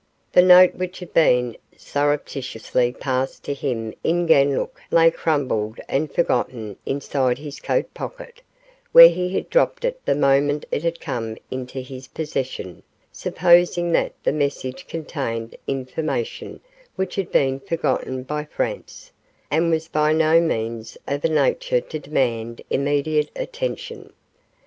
The 0.31 0.41
note 0.41 0.73
which 0.73 0.97
had 0.97 1.13
been 1.13 1.57
surreptitiously 1.77 2.91
passed 2.93 3.43
to 3.43 3.53
him 3.53 3.93
in 4.03 4.25
Ganlook 4.25 4.81
lay 4.89 5.11
crumpled 5.11 5.79
and 5.87 6.11
forgotten 6.11 6.75
inside 6.87 7.37
his 7.37 7.59
coat 7.59 7.93
pocket, 7.93 8.41
where 8.93 9.09
he 9.09 9.29
had 9.29 9.47
dropped 9.51 9.85
it 9.85 10.03
the 10.03 10.15
moment 10.15 10.65
it 10.71 10.81
had 10.81 10.99
come 10.99 11.37
into 11.51 11.81
his 11.81 12.07
possession, 12.07 12.81
supposing 13.11 13.91
that 13.91 14.13
the 14.23 14.31
message 14.33 14.87
contained 14.87 15.55
information 15.67 16.61
which 16.95 17.13
had 17.13 17.31
been 17.31 17.59
forgotten 17.59 18.23
by 18.23 18.45
Franz, 18.45 19.11
and 19.51 19.69
was 19.69 19.87
by 19.87 20.13
no 20.13 20.39
means 20.41 20.97
of 21.07 21.23
a 21.23 21.29
nature 21.29 21.79
to 21.79 21.99
demand 21.99 22.59
immediate 22.71 23.29
attention. 23.35 24.11